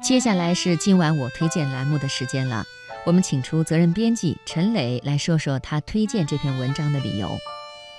[0.00, 2.64] 接下来是今晚我推荐栏目的时间了，
[3.04, 7.36] 我们请出责任编辑陈磊来说说他推荐这篇文章的理由。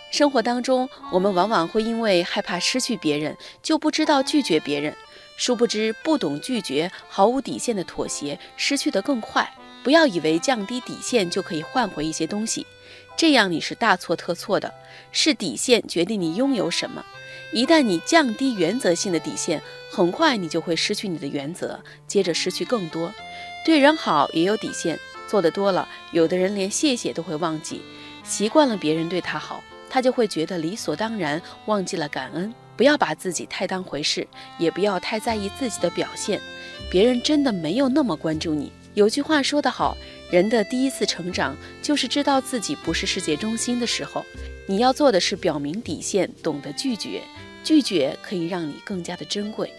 [0.10, 4.96] 生活当中，我们往往会因为害怕失去别人，就不知道拒绝别人，
[5.38, 9.48] 殊不知不懂拒绝、毫无底线的妥协，失去的更快。
[9.84, 12.66] 不要以为降低底线就可以换回一些东西，
[13.20, 14.74] 这样你是大错特错的。
[15.12, 17.06] 是底线决定你拥有什么。
[17.52, 19.62] 一旦你降低原则性的底线，
[19.92, 21.78] 很快你就会失去你的原则，
[22.08, 23.14] 接着失去更多。
[23.66, 24.98] 对人好也有底线，
[25.28, 27.82] 做的多了，有的人连谢谢都会忘记。
[28.24, 32.54] 习惯了别人对他好，他就会觉得理所当然，忘记了感恩。
[32.78, 34.26] 不要把自己太当回事，
[34.58, 36.40] 也不要太在意自己的表现，
[36.90, 38.72] 别人真的没有那么关注你。
[38.94, 39.96] 有句话说得好，
[40.32, 44.26] 人的第一次成长就是知道自己不是世界中心的时候。
[44.68, 47.24] 你要做的是表明底线，懂得拒绝。
[47.64, 49.72] 拒绝可以让你更加的珍贵。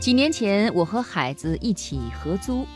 [0.00, 2.66] 几年前，我和海子一起合租，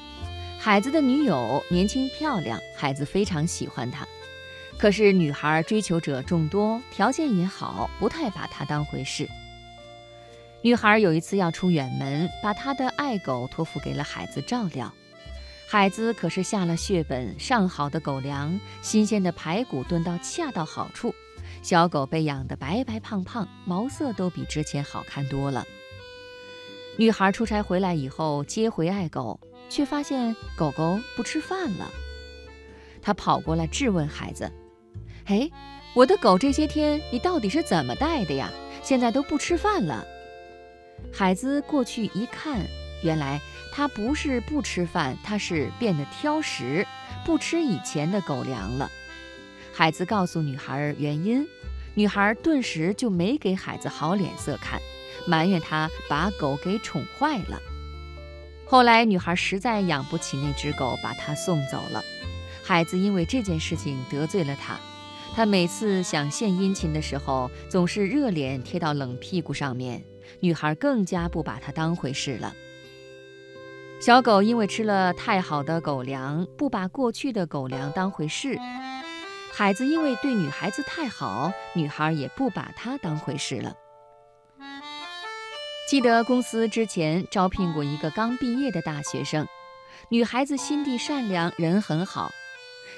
[0.58, 4.06] 海子的女友年轻漂亮，海子非常喜欢她。
[4.78, 9.28] 可是女孩追求者众多，条件也好，不太把她当回事。
[10.62, 14.92] 女孩有一次要出远门，把她的爱狗托付给了海子照料。
[15.67, 21.14] 海子可是下了血本，上好的狗粮，新鲜的排骨炖到恰到好处，
[21.62, 25.64] 小狗被养得白白胖胖，毛色都比之前好看多了。
[26.98, 31.91] 女孩出差回来以后接回爱狗，却发现狗狗不吃饭了。
[33.00, 34.52] 她跑过来质问孩子
[35.24, 35.48] ：“哎，
[35.95, 38.50] 我的狗这些天你到底是怎么带的呀？
[38.83, 40.05] 现在都不吃饭了。”
[41.12, 42.61] 孩子过去一看。
[43.03, 43.41] 原来
[43.72, 46.86] 他不是不吃饭，他是变得挑食，
[47.25, 48.91] 不吃以前的狗粮了。
[49.72, 51.47] 孩子告诉女孩原因，
[51.94, 54.78] 女孩顿时就没给孩子好脸色看，
[55.27, 57.58] 埋怨他把狗给宠坏了。
[58.67, 62.05] 后来女孩实在养不起那只狗，把它送走了。
[62.63, 64.79] 孩子因为这件事情得罪了他，
[65.34, 70.05] 他每次想献殷勤的时候，总是热脸贴到冷屁股上面，
[70.39, 72.55] 女孩更加不把它当回事了。
[74.01, 78.57] 小狗因为吃了太好的狗粮，不把过去的狗粮当回事；
[79.52, 83.74] 孩子因为对女孩子太好，女孩也不把他当回事了。
[85.86, 89.46] 记得公司之前招聘过一个刚毕业的大学生，
[90.08, 92.30] 女孩子心地善良，人很好，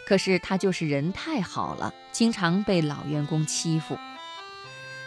[0.07, 3.99] 可是她就是人太好了，经常被老员工欺负。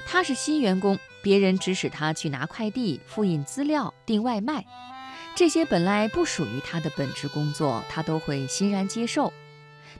[0.05, 4.63] 她是新员工，别人指使他去拿快递、复印资料、订外卖。
[5.33, 9.33] 这些本来不属于他的本职工作，他都会欣然接受。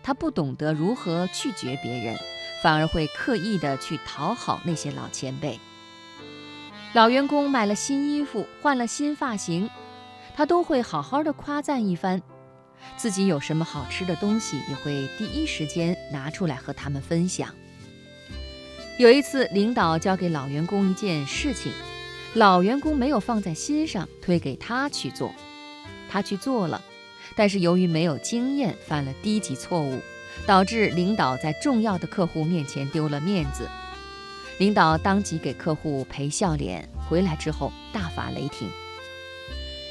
[0.03, 2.15] 他不懂得如何拒绝别人，
[2.61, 5.59] 反而会刻意的去讨好那些老前辈。
[6.93, 9.67] 老员工买了新衣服，换了新发型，
[10.35, 12.21] 他都会好好的夸赞一番。
[12.97, 17.49] 自己有什么好吃的东西，也会第一时间拿出来和他们分享。
[18.97, 21.73] 有一次，领导交给老员工一件事情。
[22.33, 25.35] 老员工没有放在心上，推给他去做，
[26.09, 26.81] 他去做了，
[27.35, 29.99] 但是由于没有经验，犯了低级错误，
[30.47, 33.69] 导致领导在重要的客户面前丢了面子。
[34.59, 38.69] 领导当即给客户赔笑脸，回来之后大发雷霆。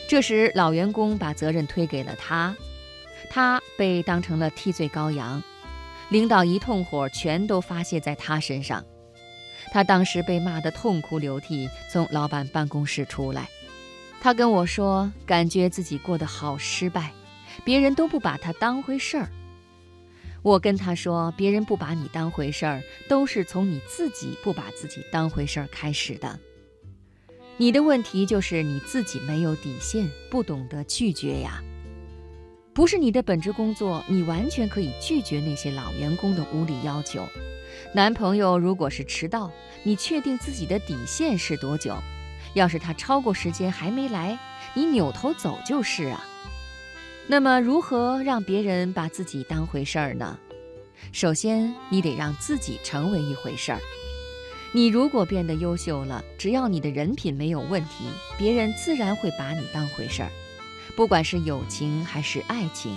[0.09, 2.57] 这时老员工把责任推给了他，
[3.29, 5.43] 他被当成了替罪羔羊，
[6.09, 8.83] 领导一通火全都发泄在他身上。
[9.75, 13.49] 他当时被骂得痛哭流涕，从老板办公室出来，
[14.21, 17.11] 他跟我说，感觉自己过得好失败，
[17.65, 19.29] 别人都不把他当回事儿。
[20.43, 26.39] 我跟他说，别人不把你当回事儿，都是从你自己不把自己当回事儿开始的。
[27.57, 31.61] 你的问题就是你自己没有底线，不懂得拒绝呀。
[32.73, 37.27] 不是你的本职工作，你完全可以拒绝那些老员工的无理要求。
[37.93, 39.51] 男朋友如果是迟到，
[39.83, 41.97] 你确定自己的底线是多久？
[42.55, 44.39] 要是他超过时间还没来，
[44.75, 46.25] 你扭头走就是啊。
[47.27, 50.39] 那么如何让别人把自己当回事儿呢？
[51.13, 53.81] 首先，你得让自己成为一回事儿。
[54.73, 58.05] 你如果变得优秀了，只要你的人品没有问题，
[58.37, 60.31] 别人自然会把你当回事儿。
[60.97, 62.97] 不管是友情还是爱情。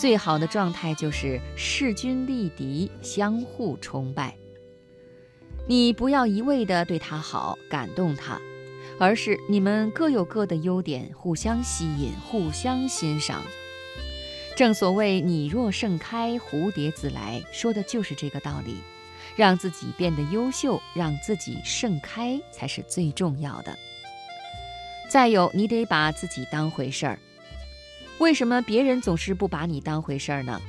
[0.00, 4.34] 最好的状态就是势均力敌，相互崇拜。
[5.68, 8.40] 你不要一味地对他好，感动他，
[8.98, 13.42] 而是你们各有各的优点，互相吸引，互相欣赏。
[14.56, 18.76] 正所谓“你若盛开，蝴蝶自来”，说的就是这个道理。
[19.36, 23.76] 让自己变得优秀，让自己盛开才是最重要的。
[25.10, 27.18] 再有，你得把自己当回事儿。
[28.20, 30.60] 为什么别人总是不把你当回事儿呢？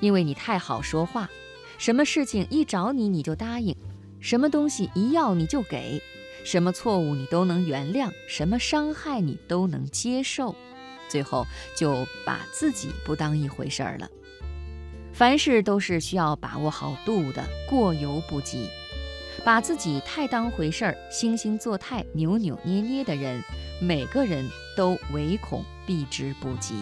[0.00, 1.30] 因为你太好说话，
[1.78, 3.76] 什么事情一找你你就答应，
[4.18, 6.02] 什么东西一要你就给，
[6.44, 10.56] 什么错误你都能原谅，什么伤害你都能接受，
[11.08, 11.46] 最后
[11.76, 14.10] 就把自己不当一回事儿了。
[15.12, 18.68] 凡事都是需要把握好度的，过犹不及。
[19.44, 23.42] 把自己太当回事儿、惺惺作态、扭扭捏捏的人，
[23.80, 26.74] 每个人都唯恐避之不及。